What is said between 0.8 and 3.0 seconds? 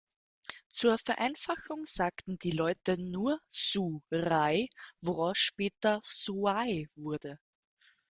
Vereinfachung sagten die Leute